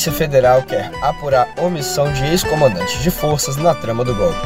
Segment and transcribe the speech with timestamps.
[0.00, 4.40] Polícia Federal quer apurar omissão de ex-comandantes de forças na trama do golpe.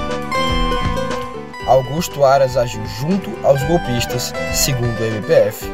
[1.68, 5.64] Augusto Aras agiu junto aos golpistas, segundo o MPF.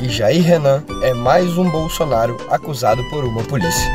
[0.00, 3.88] E Jair Renan é mais um Bolsonaro acusado por uma polícia.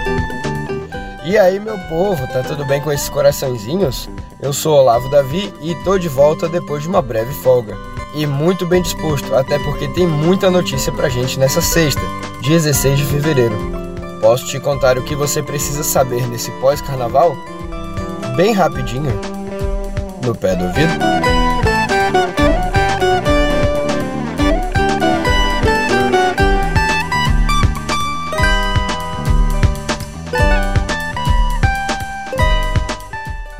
[1.25, 4.09] E aí, meu povo, tá tudo bem com esses coraçõezinhos?
[4.39, 7.75] Eu sou Olavo Davi e tô de volta depois de uma breve folga.
[8.15, 12.01] E muito bem disposto, até porque tem muita notícia pra gente nessa sexta,
[12.41, 13.76] 16 de fevereiro.
[14.21, 17.35] Posso te contar o que você precisa saber nesse pós-carnaval?
[18.35, 19.11] Bem rapidinho,
[20.23, 20.93] no pé do ouvido.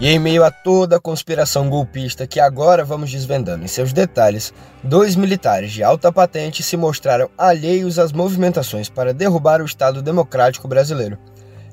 [0.07, 4.53] E em meio a toda a conspiração golpista que agora vamos desvendando em seus detalhes,
[4.81, 10.66] dois militares de alta patente se mostraram alheios às movimentações para derrubar o Estado Democrático
[10.66, 11.17] Brasileiro.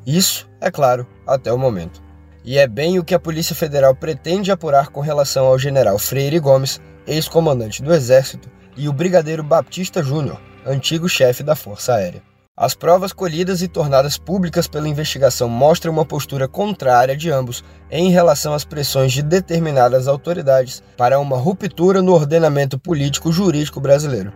[0.04, 2.02] Isso, é claro, até o momento.
[2.44, 6.40] E é bem o que a Polícia Federal pretende apurar com relação ao general Freire
[6.40, 12.33] Gomes, ex-comandante do Exército, e o brigadeiro Baptista Júnior, antigo chefe da Força Aérea.
[12.56, 18.12] As provas colhidas e tornadas públicas pela investigação mostram uma postura contrária de ambos em
[18.12, 24.32] relação às pressões de determinadas autoridades para uma ruptura no ordenamento político-jurídico brasileiro.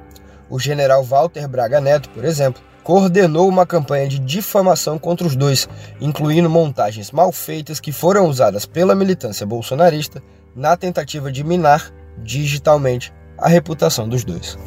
[0.50, 5.68] O general Walter Braga Neto, por exemplo, coordenou uma campanha de difamação contra os dois,
[6.00, 10.20] incluindo montagens mal feitas que foram usadas pela militância bolsonarista
[10.56, 11.92] na tentativa de minar
[12.24, 14.58] digitalmente a reputação dos dois.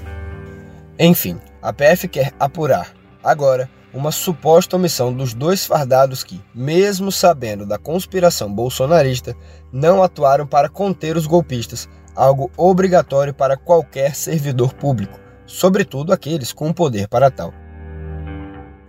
[0.97, 7.66] Enfim, a PF quer apurar Agora, uma suposta omissão dos dois fardados que, mesmo sabendo
[7.66, 9.36] da conspiração bolsonarista,
[9.72, 16.73] não atuaram para conter os golpistas, algo obrigatório para qualquer servidor público, sobretudo aqueles com
[16.73, 17.53] poder para tal.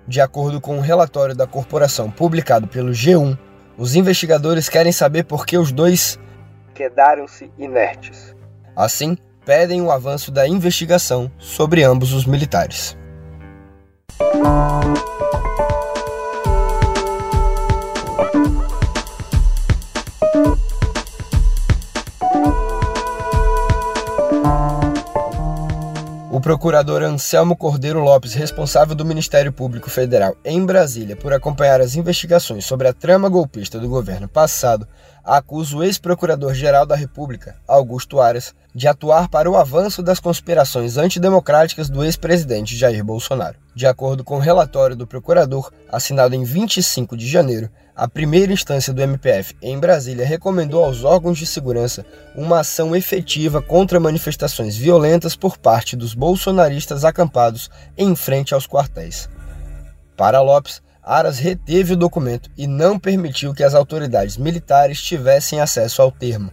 [0.07, 3.37] De acordo com um relatório da corporação publicado pelo G1,
[3.77, 6.19] os investigadores querem saber por que os dois
[6.75, 8.35] quedaram-se inertes.
[8.77, 12.97] Assim, pedem o avanço da investigação sobre ambos os militares.
[14.21, 15.12] O
[26.43, 32.65] procurador Anselmo Cordeiro Lopes, responsável do Ministério Público Federal em Brasília por acompanhar as investigações
[32.65, 34.87] sobre a trama golpista do governo passado,
[35.25, 41.89] acusa o ex-procurador-geral da República, Augusto Aras, de atuar para o avanço das conspirações antidemocráticas
[41.89, 43.57] do ex-presidente Jair Bolsonaro.
[43.73, 48.93] De acordo com o relatório do procurador, assinado em 25 de janeiro, a primeira instância
[48.93, 52.05] do MPF em Brasília recomendou aos órgãos de segurança
[52.35, 59.29] uma ação efetiva contra manifestações violentas por parte dos bolsonaristas acampados em frente aos quartéis.
[60.17, 66.01] Para Lopes, Aras reteve o documento e não permitiu que as autoridades militares tivessem acesso
[66.01, 66.51] ao termo.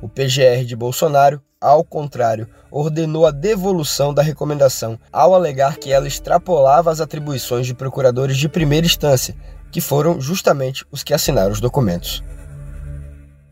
[0.00, 6.08] O PGR de Bolsonaro, ao contrário, ordenou a devolução da recomendação ao alegar que ela
[6.08, 9.34] extrapolava as atribuições de procuradores de primeira instância,
[9.76, 12.24] que foram justamente os que assinaram os documentos.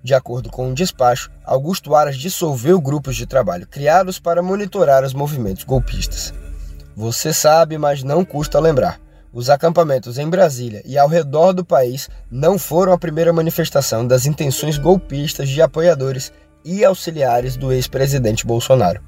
[0.03, 5.13] De acordo com um despacho, Augusto Aras dissolveu grupos de trabalho criados para monitorar os
[5.13, 6.33] movimentos golpistas.
[6.97, 8.99] Você sabe, mas não custa lembrar.
[9.35, 14.25] Os acampamentos em Brasília e ao redor do país não foram a primeira manifestação das
[14.25, 16.33] intenções golpistas de apoiadores
[16.65, 19.03] e auxiliares do ex-presidente Bolsonaro.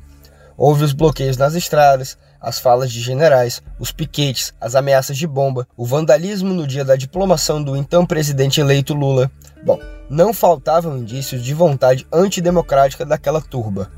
[0.55, 5.67] Houve os bloqueios nas estradas, as falas de generais, os piquetes, as ameaças de bomba,
[5.77, 9.31] o vandalismo no dia da diplomação do então presidente eleito Lula.
[9.65, 13.91] Bom, não faltavam indícios de vontade antidemocrática daquela turba.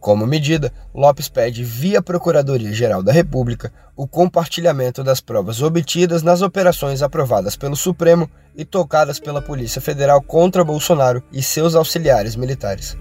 [0.00, 7.02] Como medida, Lopes pede via Procuradoria-Geral da República o compartilhamento das provas obtidas nas operações
[7.02, 12.96] aprovadas pelo Supremo e tocadas pela Polícia Federal contra Bolsonaro e seus auxiliares militares.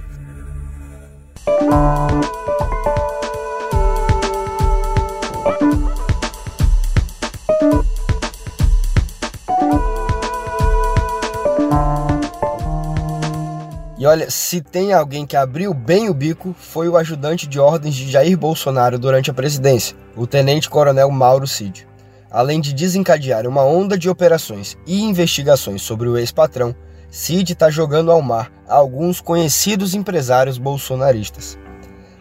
[14.06, 17.96] E olha, se tem alguém que abriu bem o bico, foi o ajudante de ordens
[17.96, 21.88] de Jair Bolsonaro durante a presidência, o tenente-coronel Mauro Cid.
[22.30, 26.76] Além de desencadear uma onda de operações e investigações sobre o ex-patrão,
[27.10, 31.58] Cid está jogando ao mar alguns conhecidos empresários bolsonaristas.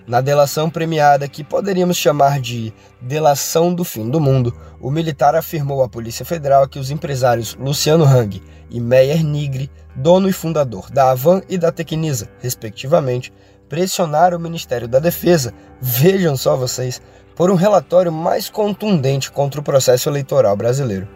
[0.06, 5.83] Na delação premiada, que poderíamos chamar de delação do fim do mundo, o militar afirmou
[5.83, 11.11] à Polícia Federal que os empresários Luciano Hang e Meyer Nigri, dono e fundador da
[11.11, 13.33] Avan e da Tecnisa, respectivamente,
[13.67, 17.01] pressionaram o Ministério da Defesa, vejam só vocês,
[17.35, 21.09] por um relatório mais contundente contra o processo eleitoral brasileiro.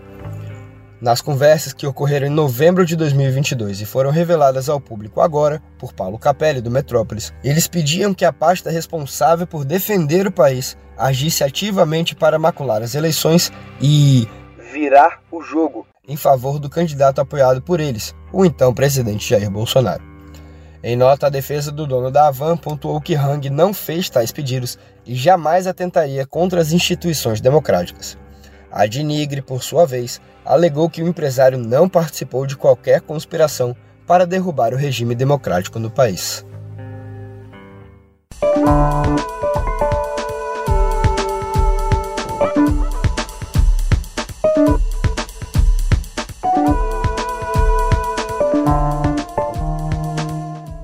[1.01, 5.93] Nas conversas que ocorreram em novembro de 2022 e foram reveladas ao público agora por
[5.93, 11.45] Paulo Capelli, do Metrópolis, eles pediam que a pasta responsável por defender o país agisse
[11.45, 14.27] ativamente para macular as eleições e
[14.73, 20.03] virar o jogo em favor do candidato apoiado por eles, o então presidente Jair Bolsonaro.
[20.83, 24.79] Em nota, a defesa do dono da Avan pontuou que Hang não fez tais pedidos
[25.07, 28.17] e jamais atentaria contra as instituições democráticas.
[28.71, 33.75] A Dinigre, por sua vez, alegou que o empresário não participou de qualquer conspiração
[34.07, 36.45] para derrubar o regime democrático no país.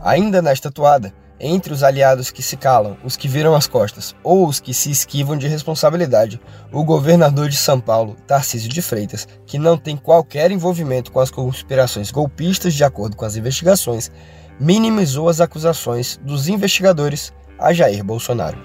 [0.02, 1.12] Ainda nesta toada,
[1.46, 4.90] entre os aliados que se calam, os que viram as costas ou os que se
[4.90, 6.40] esquivam de responsabilidade,
[6.72, 11.30] o governador de São Paulo, Tarcísio de Freitas, que não tem qualquer envolvimento com as
[11.30, 14.10] conspirações golpistas de acordo com as investigações,
[14.58, 18.58] minimizou as acusações dos investigadores a Jair Bolsonaro.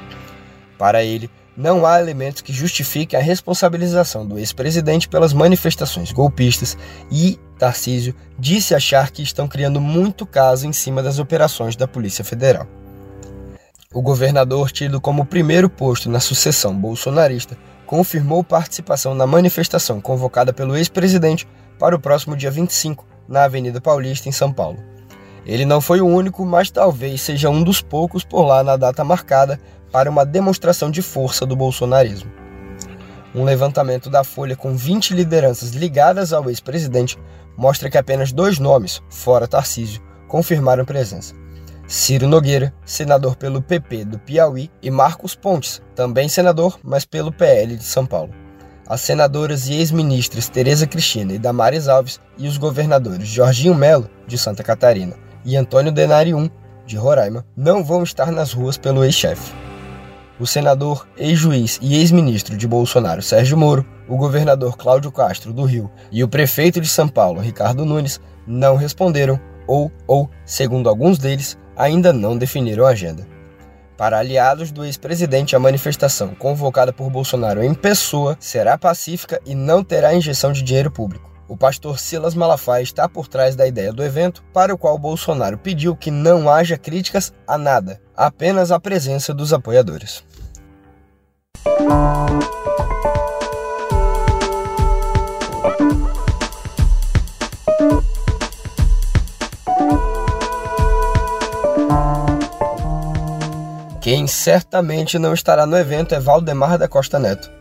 [0.77, 1.29] Para ele,
[1.59, 6.77] não há elementos que justifiquem a responsabilização do ex-presidente pelas manifestações golpistas
[7.11, 12.23] e Tarcísio disse achar que estão criando muito caso em cima das operações da Polícia
[12.23, 12.65] Federal.
[13.93, 20.77] O governador, tido como primeiro posto na sucessão bolsonarista, confirmou participação na manifestação convocada pelo
[20.77, 21.45] ex-presidente
[21.77, 24.79] para o próximo dia 25, na Avenida Paulista, em São Paulo.
[25.45, 29.03] Ele não foi o único, mas talvez seja um dos poucos por lá na data
[29.03, 29.59] marcada
[29.91, 32.31] para uma demonstração de força do bolsonarismo.
[33.33, 37.17] Um levantamento da Folha com 20 lideranças ligadas ao ex-presidente
[37.55, 41.35] mostra que apenas dois nomes, fora Tarcísio, confirmaram presença.
[41.87, 47.75] Ciro Nogueira, senador pelo PP do Piauí, e Marcos Pontes, também senador, mas pelo PL
[47.75, 48.33] de São Paulo.
[48.87, 54.37] As senadoras e ex-ministras Tereza Cristina e Damares Alves e os governadores Jorginho Melo, de
[54.37, 55.15] Santa Catarina,
[55.45, 56.49] e Antônio Denarium,
[56.85, 59.68] de Roraima, não vão estar nas ruas pelo ex-chefe
[60.39, 65.91] o senador, ex-juiz e ex-ministro de Bolsonaro Sérgio Moro, o governador Cláudio Castro do Rio
[66.11, 71.57] e o prefeito de São Paulo Ricardo Nunes não responderam ou, ou, segundo alguns deles,
[71.75, 73.27] ainda não definiram a agenda.
[73.95, 79.83] Para aliados do ex-presidente, a manifestação, convocada por Bolsonaro em pessoa, será pacífica e não
[79.83, 81.29] terá injeção de dinheiro público.
[81.49, 85.57] O pastor Silas Malafaia está por trás da ideia do evento, para o qual Bolsonaro
[85.57, 90.23] pediu que não haja críticas a nada, apenas a presença dos apoiadores.
[104.09, 107.51] Quem certamente não estará no evento é Valdemar da Costa Neto.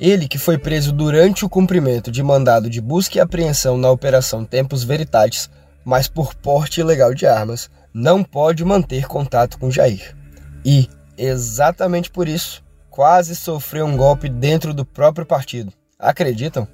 [0.00, 4.42] Ele, que foi preso durante o cumprimento de mandado de busca e apreensão na Operação
[4.42, 5.50] Tempos Veritatis,
[5.84, 10.16] mas por porte ilegal de armas, não pode manter contato com Jair.
[10.64, 12.64] E, exatamente por isso,
[12.98, 15.72] quase sofreu um golpe dentro do próprio partido.
[15.96, 16.66] Acreditam?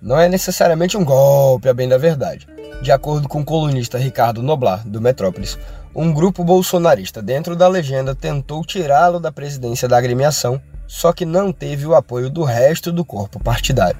[0.00, 2.46] Não é necessariamente um golpe, a bem da verdade.
[2.80, 5.58] De acordo com o colunista Ricardo Noblar, do Metrópolis,
[5.92, 11.52] um grupo bolsonarista dentro da legenda tentou tirá-lo da presidência da agremiação, só que não
[11.52, 13.98] teve o apoio do resto do corpo partidário.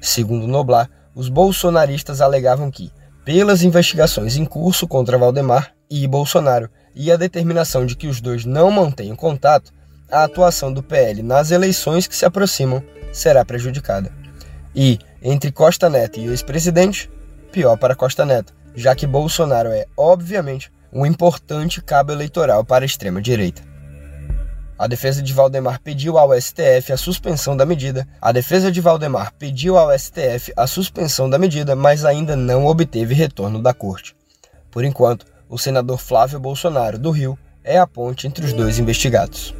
[0.00, 2.92] Segundo Noblar, os bolsonaristas alegavam que,
[3.24, 8.44] pelas investigações em curso contra Valdemar e Bolsonaro e a determinação de que os dois
[8.44, 9.72] não mantenham contato,
[10.10, 14.12] a atuação do PL nas eleições que se aproximam será prejudicada.
[14.74, 17.10] E, entre Costa Neto e o ex-presidente,
[17.50, 22.86] pior para Costa Neto, já que Bolsonaro é, obviamente, um importante cabo eleitoral para a
[22.86, 23.62] extrema-direita.
[24.78, 28.08] A defesa de Valdemar pediu ao STF a suspensão da medida.
[28.18, 33.14] A defesa de Valdemar pediu ao STF a suspensão da medida, mas ainda não obteve
[33.14, 34.16] retorno da corte.
[34.70, 39.54] Por enquanto, o senador Flávio Bolsonaro, do Rio, é a ponte entre os dois investigados.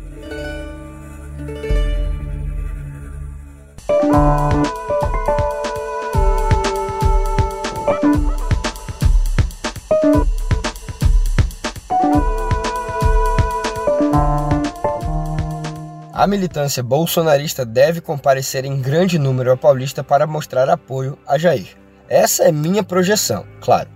[16.21, 21.77] A militância bolsonarista deve comparecer em grande número a Paulista para mostrar apoio a Jair.
[22.11, 23.89] Essa é minha projeção, claro.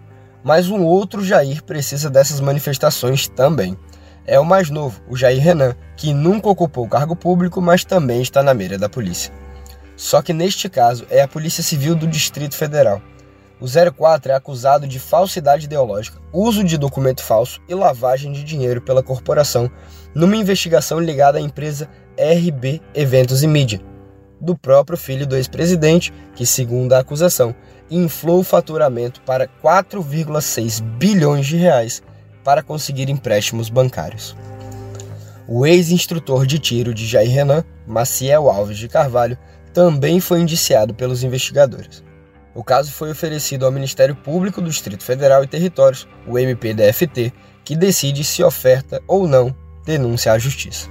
[0.42, 3.76] Mas um outro Jair precisa dessas manifestações também.
[4.26, 8.42] É o mais novo, o Jair Renan, que nunca ocupou cargo público, mas também está
[8.42, 9.43] na mira da polícia.
[9.96, 13.00] Só que neste caso é a Polícia Civil do Distrito Federal.
[13.60, 18.82] O 04 é acusado de falsidade ideológica, uso de documento falso e lavagem de dinheiro
[18.82, 19.70] pela corporação
[20.14, 23.80] numa investigação ligada à empresa RB Eventos e Mídia,
[24.40, 27.54] do próprio filho do ex-presidente, que, segundo a acusação,
[27.90, 32.02] inflou o faturamento para 4,6 bilhões de reais
[32.42, 34.36] para conseguir empréstimos bancários.
[35.46, 39.38] O ex-instrutor de tiro de Jair Renan, Maciel Alves de Carvalho,
[39.74, 42.02] também foi indiciado pelos investigadores.
[42.54, 47.32] O caso foi oferecido ao Ministério Público do Distrito Federal e Territórios, o MPDFT,
[47.64, 49.54] que decide se oferta ou não
[49.84, 50.88] denúncia à Justiça.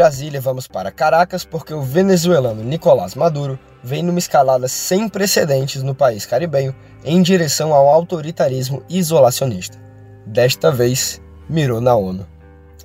[0.00, 5.94] Brasília, vamos para Caracas porque o venezuelano Nicolás Maduro vem numa escalada sem precedentes no
[5.94, 9.78] país caribenho em direção ao autoritarismo isolacionista.
[10.24, 12.26] Desta vez, mirou na ONU.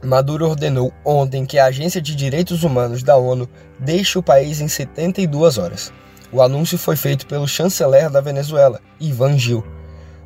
[0.03, 3.47] Maduro ordenou ontem que a Agência de Direitos Humanos da ONU
[3.79, 5.93] deixe o país em 72 horas.
[6.33, 9.63] O anúncio foi feito pelo chanceler da Venezuela, Ivan Gil.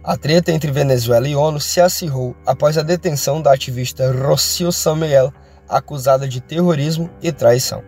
[0.03, 4.95] A treta entre Venezuela e ONU se acirrou após a detenção da ativista Rocio San
[4.95, 5.31] Miguel,
[5.69, 7.83] acusada de terrorismo e traição.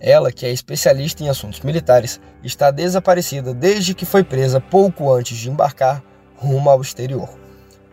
[0.00, 5.36] Ela, que é especialista em assuntos militares, está desaparecida desde que foi presa pouco antes
[5.36, 6.02] de embarcar
[6.36, 7.28] rumo ao exterior.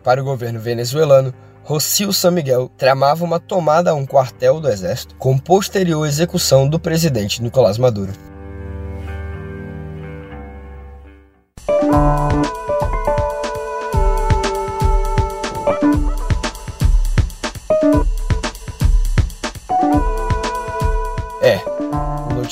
[0.02, 1.34] Para o governo venezuelano,
[1.64, 6.80] Rocio San Miguel tramava uma tomada a um quartel do exército com posterior execução do
[6.80, 8.12] presidente Nicolás Maduro.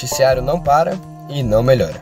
[0.07, 0.97] Noticiário não para
[1.29, 2.01] e não melhora.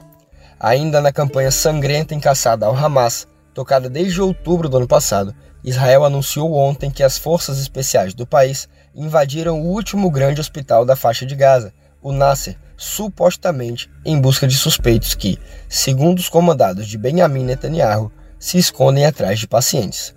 [0.61, 5.34] Ainda na campanha sangrenta encaçada ao Hamas, tocada desde outubro do ano passado,
[5.64, 10.94] Israel anunciou ontem que as forças especiais do país invadiram o último grande hospital da
[10.94, 16.99] faixa de Gaza, o Nasser, supostamente em busca de suspeitos que, segundo os comandados de
[16.99, 20.14] Benjamin Netanyahu, se escondem atrás de pacientes.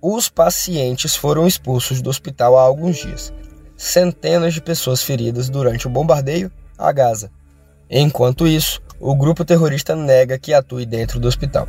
[0.00, 3.32] Os pacientes foram expulsos do hospital há alguns dias.
[3.76, 7.30] Centenas de pessoas feridas durante o bombardeio a Gaza.
[7.90, 11.68] Enquanto isso, o grupo terrorista nega que atue dentro do hospital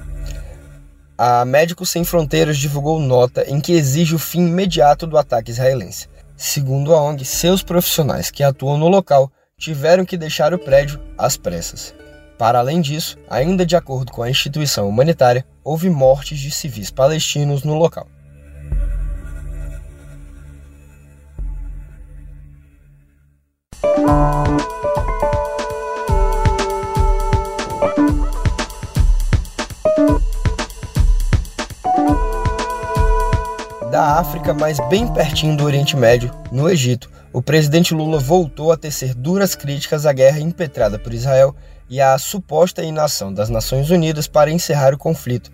[1.22, 6.08] a Médicos Sem Fronteiras divulgou nota em que exige o fim imediato do ataque israelense.
[6.38, 11.36] Segundo a ONG, seus profissionais que atuam no local tiveram que deixar o prédio às
[11.36, 11.94] pressas.
[12.38, 17.66] Para além disso, ainda de acordo com a instituição humanitária, houve mortes de civis palestinos
[17.66, 18.08] no local.
[34.50, 39.13] África, mas bem pertinho do Oriente Médio, no Egito, o presidente Lula voltou a tecer
[39.13, 41.56] duras críticas à guerra impetrada por Israel
[41.89, 45.51] e à suposta inação das Nações Unidas para encerrar o conflito,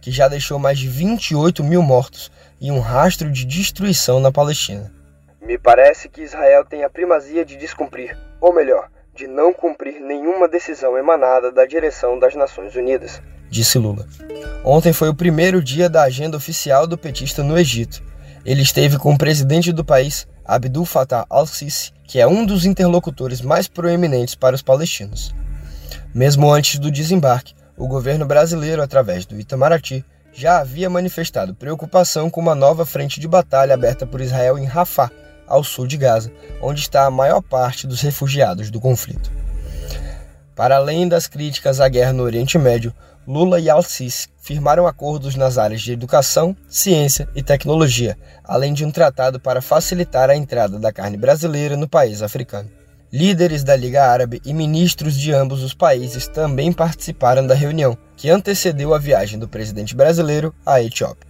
[0.00, 4.92] que já deixou mais de 28 mil mortos e um rastro de destruição na Palestina.
[5.40, 10.48] Me parece que Israel tem a primazia de descumprir, ou melhor, de não cumprir nenhuma
[10.48, 14.06] decisão emanada da direção das Nações Unidas, disse Lula.
[14.64, 18.02] Ontem foi o primeiro dia da agenda oficial do petista no Egito.
[18.46, 23.40] Ele esteve com o presidente do país, Abdul Fattah al-Sisi, que é um dos interlocutores
[23.40, 25.34] mais proeminentes para os palestinos.
[26.14, 32.40] Mesmo antes do desembarque, o governo brasileiro, através do Itamaraty, já havia manifestado preocupação com
[32.40, 35.10] uma nova frente de batalha aberta por Israel em Rafah,
[35.44, 36.30] ao sul de Gaza,
[36.62, 39.28] onde está a maior parte dos refugiados do conflito.
[40.54, 42.94] Para além das críticas à guerra no Oriente Médio,
[43.26, 48.90] Lula e Al-Sisi firmaram acordos nas áreas de educação, ciência e tecnologia, além de um
[48.90, 52.70] tratado para facilitar a entrada da carne brasileira no país africano.
[53.12, 58.30] Líderes da Liga Árabe e ministros de ambos os países também participaram da reunião, que
[58.30, 61.26] antecedeu a viagem do presidente brasileiro à Etiópia.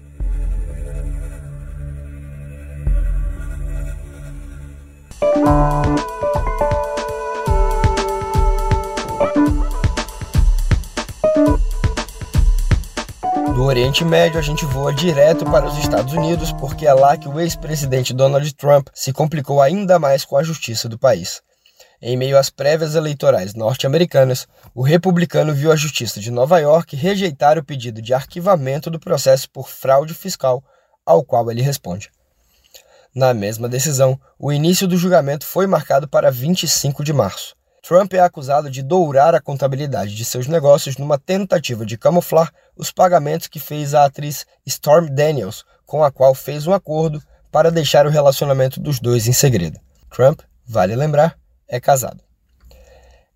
[13.66, 17.40] Oriente Médio, a gente voa direto para os Estados Unidos, porque é lá que o
[17.40, 21.42] ex-presidente Donald Trump se complicou ainda mais com a justiça do país.
[22.00, 27.58] Em meio às prévias eleitorais norte-americanas, o republicano viu a Justiça de Nova York rejeitar
[27.58, 30.62] o pedido de arquivamento do processo por fraude fiscal,
[31.04, 32.08] ao qual ele responde.
[33.12, 37.55] Na mesma decisão, o início do julgamento foi marcado para 25 de março.
[37.87, 42.90] Trump é acusado de dourar a contabilidade de seus negócios numa tentativa de camuflar os
[42.90, 48.05] pagamentos que fez à atriz Storm Daniels, com a qual fez um acordo para deixar
[48.05, 49.78] o relacionamento dos dois em segredo.
[50.11, 51.38] Trump, vale lembrar,
[51.69, 52.21] é casado.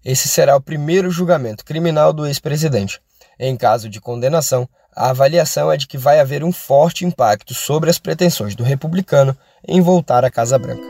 [0.04, 3.00] Esse será o primeiro julgamento criminal do ex-presidente.
[3.38, 7.88] Em caso de condenação, a avaliação é de que vai haver um forte impacto sobre
[7.88, 10.82] as pretensões do republicano em voltar à Casa Branca.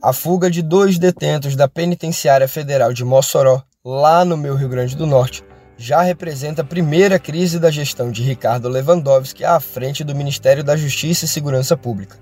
[0.00, 4.96] A fuga de dois detentos da Penitenciária Federal de Mossoró, lá no meu Rio Grande
[4.96, 5.42] do Norte,
[5.76, 10.76] já representa a primeira crise da gestão de Ricardo Lewandowski à frente do Ministério da
[10.76, 12.16] Justiça e Segurança Pública.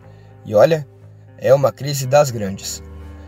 [0.47, 0.89] E olha,
[1.37, 2.83] é uma crise das grandes.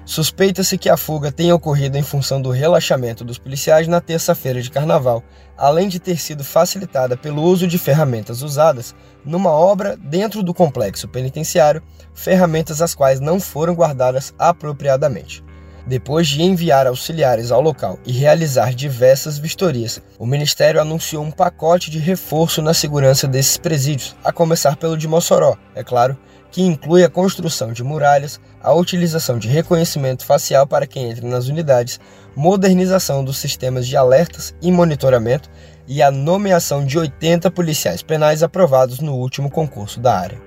[0.09, 4.71] Suspeita-se que a fuga tenha ocorrido em função do relaxamento dos policiais na terça-feira de
[4.71, 5.23] carnaval,
[5.55, 11.07] além de ter sido facilitada pelo uso de ferramentas usadas numa obra dentro do complexo
[11.09, 11.83] penitenciário,
[12.15, 15.45] ferramentas as quais não foram guardadas apropriadamente.
[15.87, 21.91] Depois de enviar auxiliares ao local e realizar diversas vistorias, o Ministério anunciou um pacote
[21.91, 26.17] de reforço na segurança desses presídios, a começar pelo de Mossoró, é claro,
[26.50, 31.49] que inclui a construção de muralhas, a utilização de reconhecimento facial para quem entra nas
[31.49, 32.00] unidades,
[32.35, 35.50] modernização dos sistemas de alertas e monitoramento
[35.87, 40.41] e a nomeação de 80 policiais penais aprovados no último concurso da área.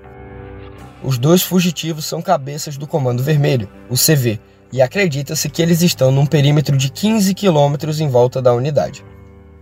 [1.02, 4.38] Os dois fugitivos são cabeças do Comando Vermelho, o CV,
[4.72, 9.04] e acredita-se que eles estão num perímetro de 15 quilômetros em volta da unidade.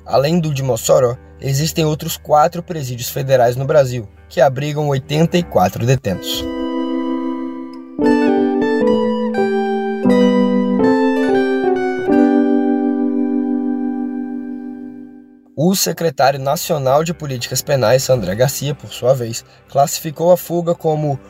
[0.04, 6.44] Além do de Mossoró, existem outros quatro presídios federais no Brasil, que abrigam 84 detentos.
[15.62, 21.20] O secretário nacional de Políticas Penais, André Garcia, por sua vez, classificou a fuga como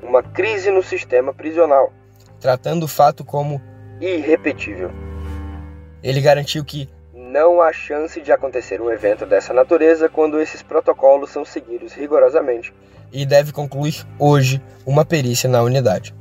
[0.00, 1.92] uma crise no sistema prisional,
[2.38, 3.60] tratando o fato como
[4.00, 4.92] irrepetível.
[6.04, 11.30] Ele garantiu que não há chance de acontecer um evento dessa natureza quando esses protocolos
[11.30, 12.72] são seguidos rigorosamente
[13.12, 16.14] e deve concluir hoje uma perícia na unidade.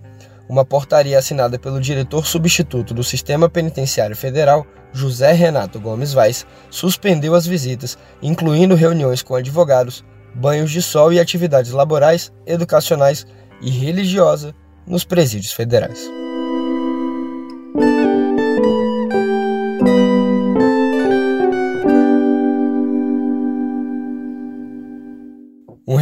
[0.47, 7.33] Uma portaria assinada pelo diretor substituto do Sistema Penitenciário Federal, José Renato Gomes Vaz, suspendeu
[7.33, 10.03] as visitas, incluindo reuniões com advogados,
[10.35, 13.25] banhos de sol e atividades laborais, educacionais
[13.61, 14.53] e religiosas
[14.85, 16.09] nos presídios federais.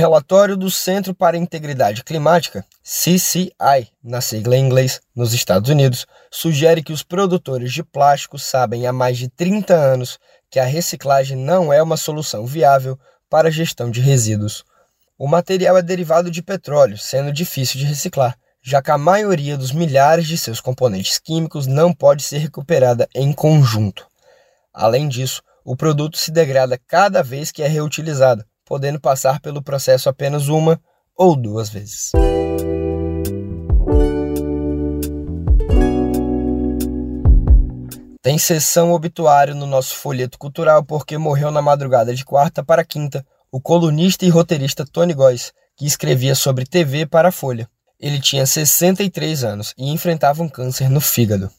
[0.01, 6.07] Relatório do Centro para a Integridade Climática, CCI, na sigla em inglês, nos Estados Unidos,
[6.31, 10.17] sugere que os produtores de plástico sabem há mais de 30 anos
[10.49, 12.97] que a reciclagem não é uma solução viável
[13.29, 14.63] para a gestão de resíduos.
[15.19, 19.71] O material é derivado de petróleo, sendo difícil de reciclar, já que a maioria dos
[19.71, 24.07] milhares de seus componentes químicos não pode ser recuperada em conjunto.
[24.73, 30.07] Além disso, o produto se degrada cada vez que é reutilizado, podendo passar pelo processo
[30.07, 30.79] apenas uma
[31.13, 32.13] ou duas vezes.
[38.21, 43.25] Tem sessão obituário no nosso folheto cultural porque morreu na madrugada de quarta para quinta
[43.51, 47.67] o colunista e roteirista Tony Góes, que escrevia sobre TV para a Folha.
[47.99, 51.51] Ele tinha 63 anos e enfrentava um câncer no fígado.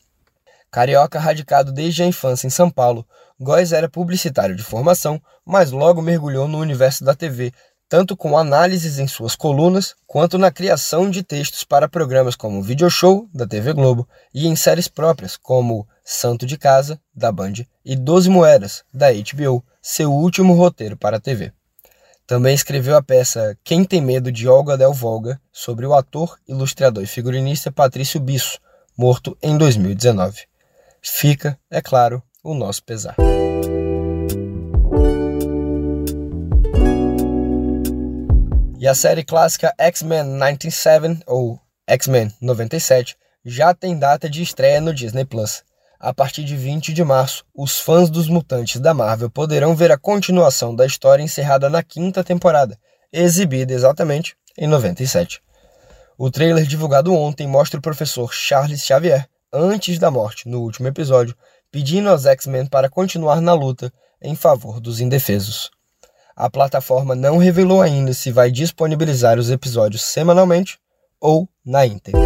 [0.73, 3.07] Carioca radicado desde a infância em São Paulo,
[3.39, 7.53] Góes era publicitário de formação, mas logo mergulhou no universo da TV,
[7.91, 12.63] tanto com análises em suas colunas, quanto na criação de textos para programas como o
[12.63, 17.67] Video Show, da TV Globo, e em séries próprias, como Santo de Casa, da Band,
[17.85, 21.53] e Doze Moedas, da HBO, seu último roteiro para a TV.
[22.27, 27.03] Também escreveu a peça Quem Tem Medo de Olga Del Volga, sobre o ator, ilustrador
[27.03, 28.59] e figurinista Patrício Bisso,
[28.97, 30.51] morto em 2019
[31.03, 33.17] fica, é claro, o nosso pesar.
[38.79, 44.95] E a série clássica X-Men 97 ou X-Men 97 já tem data de estreia no
[44.95, 45.63] Disney Plus.
[46.01, 49.99] A partir de 20 de março, os fãs dos mutantes da Marvel poderão ver a
[49.99, 52.77] continuação da história encerrada na quinta temporada,
[53.13, 55.41] exibida exatamente em 97.
[56.19, 61.37] O trailer divulgado ontem mostra o professor Charles Xavier antes da morte no último episódio,
[61.71, 65.71] pedindo aos X-Men para continuar na luta em favor dos indefesos.
[66.35, 70.79] A plataforma não revelou ainda se vai disponibilizar os episódios semanalmente
[71.21, 72.21] ou na íntegra.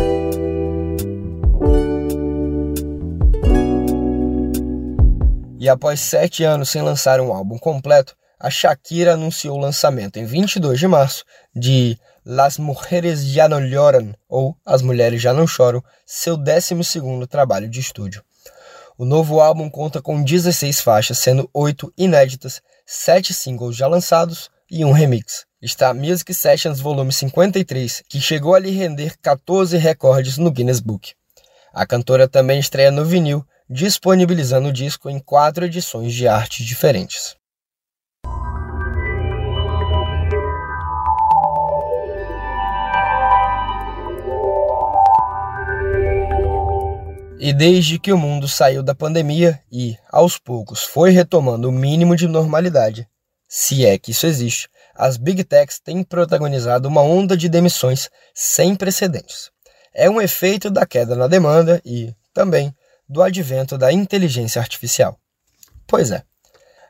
[5.58, 10.24] E após sete anos sem lançar um álbum completo, a Shakira anunciou o lançamento em
[10.24, 15.80] 22 de março de Las Mujeres Ya No Lloran, ou As Mulheres Já Não Choram,
[16.04, 18.20] seu 12º trabalho de estúdio.
[18.98, 24.84] O novo álbum conta com 16 faixas, sendo 8 inéditas, 7 singles já lançados, e
[24.84, 25.46] um remix.
[25.62, 31.14] Está Music Sessions Volume 53, que chegou a lhe render 14 recordes no Guinness Book.
[31.72, 37.35] A cantora também estreia no vinil, disponibilizando o disco em quatro edições de artes diferentes.
[47.46, 52.16] E desde que o mundo saiu da pandemia e, aos poucos, foi retomando o mínimo
[52.16, 53.08] de normalidade,
[53.46, 58.74] se é que isso existe, as Big Techs têm protagonizado uma onda de demissões sem
[58.74, 59.52] precedentes.
[59.94, 62.74] É um efeito da queda na demanda e, também,
[63.08, 65.16] do advento da inteligência artificial.
[65.86, 66.24] Pois é.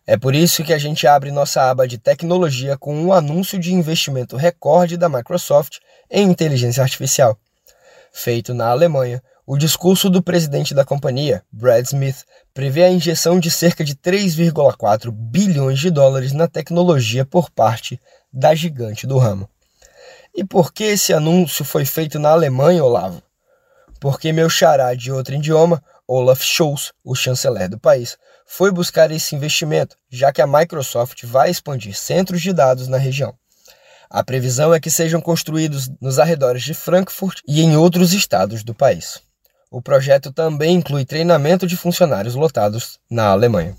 [0.06, 3.74] É por isso que a gente abre nossa aba de tecnologia com um anúncio de
[3.74, 7.38] investimento recorde da Microsoft em inteligência artificial.
[8.10, 13.48] Feito na Alemanha, o discurso do presidente da companhia, Brad Smith, prevê a injeção de
[13.48, 18.00] cerca de 3,4 bilhões de dólares na tecnologia por parte
[18.32, 19.48] da gigante do ramo.
[20.35, 23.22] E por que esse anúncio foi feito na Alemanha, Olavo?
[24.00, 29.37] Porque meu xará de outro idioma, Olaf Scholz, o chanceler do país, foi buscar esse
[29.37, 33.32] investimento, já que a Microsoft vai expandir centros de dados na região.
[34.11, 38.74] A previsão é que sejam construídos nos arredores de Frankfurt e em outros estados do
[38.74, 39.24] país.
[39.70, 43.76] O projeto também inclui treinamento de funcionários lotados na Alemanha.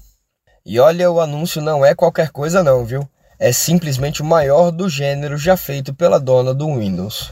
[0.66, 3.08] E olha, o anúncio não é qualquer coisa não, viu?
[3.40, 7.32] É simplesmente o maior do gênero já feito pela dona do Windows.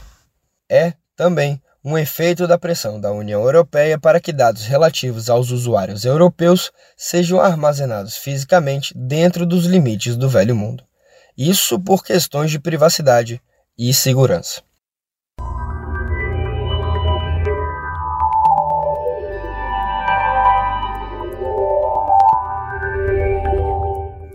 [0.70, 6.04] É, também, um efeito da pressão da União Europeia para que dados relativos aos usuários
[6.04, 10.82] europeus sejam armazenados fisicamente dentro dos limites do velho mundo.
[11.36, 13.40] Isso por questões de privacidade
[13.78, 14.62] e segurança.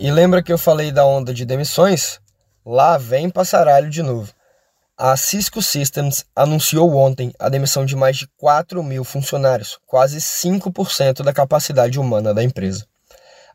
[0.03, 2.19] E lembra que eu falei da onda de demissões?
[2.65, 4.33] Lá vem passaralho de novo.
[4.97, 11.21] A Cisco Systems anunciou ontem a demissão de mais de 4 mil funcionários, quase 5%
[11.21, 12.83] da capacidade humana da empresa.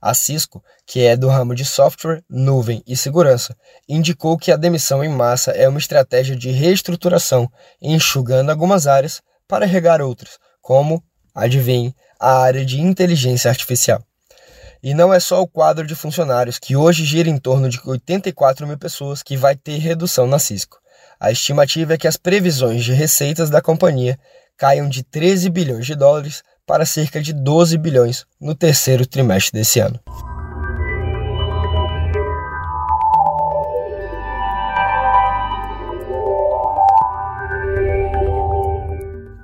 [0.01, 3.57] A Cisco, que é do ramo de software, nuvem e segurança,
[3.89, 7.51] indicou que a demissão em massa é uma estratégia de reestruturação,
[7.83, 11.03] enxugando algumas áreas para regar outras, como,
[11.35, 14.01] adivinhe, a área de inteligência artificial.
[14.87, 18.69] E não é só o quadro de funcionários, que hoje gira em torno de 84
[18.69, 20.79] mil pessoas, que vai ter redução na Cisco.
[21.19, 24.17] A estimativa é que as previsões de receitas da companhia
[24.57, 29.81] caiam de 13 bilhões de dólares para cerca de 12 bilhões no terceiro trimestre desse
[29.81, 29.99] ano.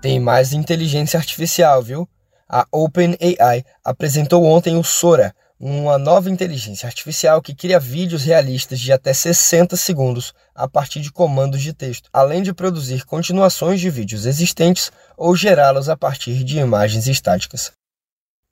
[0.00, 2.08] Tem mais inteligência artificial, viu?
[2.54, 8.92] A OpenAI apresentou ontem o Sora, uma nova inteligência artificial que cria vídeos realistas de
[8.92, 14.26] até 60 segundos a partir de comandos de texto, além de produzir continuações de vídeos
[14.26, 17.72] existentes ou gerá-los a partir de imagens estáticas.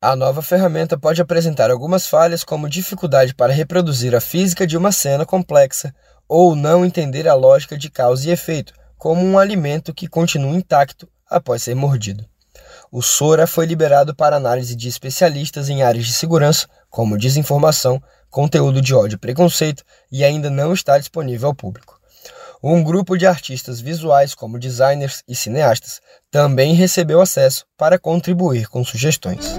[0.01, 4.93] A nova ferramenta pode apresentar algumas falhas, como dificuldade para reproduzir a física de uma
[4.93, 5.95] cena complexa
[6.27, 11.07] ou não entender a lógica de causa e efeito, como um alimento que continua intacto
[11.29, 12.30] após ser mordido.
[12.93, 18.83] O SORA foi liberado para análise de especialistas em áreas de segurança, como desinformação, conteúdo
[18.83, 22.01] de ódio e preconceito, e ainda não está disponível ao público.
[22.61, 26.01] Um grupo de artistas visuais, como designers e cineastas,
[26.33, 29.57] também recebeu acesso para contribuir com sugestões.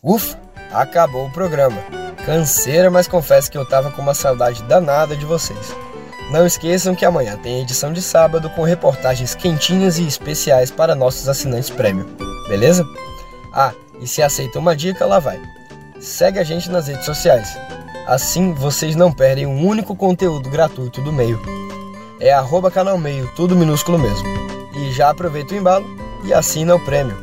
[0.00, 0.43] Ufa!
[0.74, 1.78] Acabou o programa.
[2.26, 5.74] Canseira, mas confesso que eu tava com uma saudade danada de vocês.
[6.30, 11.28] Não esqueçam que amanhã tem edição de sábado com reportagens quentinhas e especiais para nossos
[11.28, 12.06] assinantes prêmio,
[12.48, 12.84] beleza?
[13.52, 15.40] Ah, e se aceita uma dica, lá vai.
[16.00, 17.56] Segue a gente nas redes sociais.
[18.06, 21.40] Assim vocês não perdem um único conteúdo gratuito do meio.
[22.20, 24.26] É arroba canal meio, tudo minúsculo mesmo.
[24.74, 25.86] E já aproveita o embalo
[26.24, 27.16] e assina o prêmio.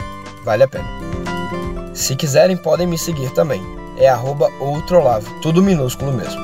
[0.44, 1.01] Vale a pena.
[1.94, 3.62] Se quiserem, podem me seguir também.
[3.98, 4.10] É
[4.60, 6.42] outrolavo, tudo minúsculo mesmo.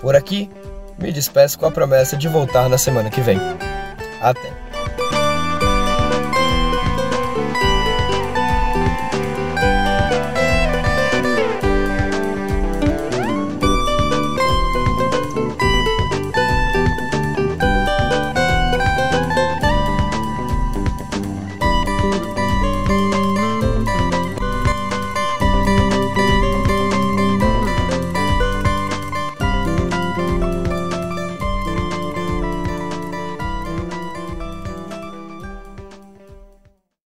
[0.00, 0.50] Por aqui,
[0.98, 3.38] me despeço com a promessa de voltar na semana que vem.
[4.20, 4.61] Até!